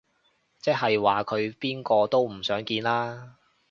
[0.59, 3.35] 即係話佢邊個都唔想見啦